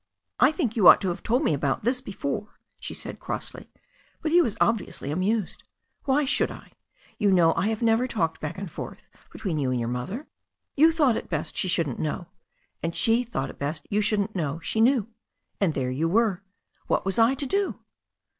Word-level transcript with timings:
"I 0.39 0.51
think 0.51 0.75
you 0.75 0.87
ought 0.87 0.99
to 1.01 1.09
have 1.09 1.21
told 1.21 1.43
me 1.43 1.53
about 1.53 1.83
this 1.83 2.01
before," 2.01 2.57
she 2.79 2.95
said 2.95 3.19
crossly. 3.19 3.69
But 4.23 4.31
he 4.31 4.41
was 4.41 4.57
obviously 4.59 5.11
amused. 5.11 5.61
"Why 6.05 6.25
should 6.25 6.49
I? 6.49 6.71
You 7.19 7.31
know 7.31 7.53
I 7.53 7.67
have 7.67 7.83
never 7.83 8.07
talked 8.07 8.41
back 8.41 8.57
and 8.57 8.71
forth 8.71 9.07
between 9.31 9.59
you 9.59 9.69
and 9.69 9.79
your 9.79 9.89
mother. 9.89 10.27
You 10.75 10.91
thought 10.91 11.17
it 11.17 11.29
best 11.29 11.55
she 11.55 11.67
shouldn't 11.67 11.99
know, 11.99 12.25
and 12.81 12.95
she 12.95 13.23
thought 13.23 13.51
it 13.51 13.59
best 13.59 13.85
you 13.91 14.01
shouldn't 14.01 14.35
know 14.35 14.59
she 14.61 14.81
knew. 14.81 15.07
And 15.59 15.75
there 15.75 15.91
you 15.91 16.09
were. 16.09 16.41
What 16.87 17.05
was 17.05 17.19
I 17.19 17.35
to 17.35 17.45
do?" 17.45 17.77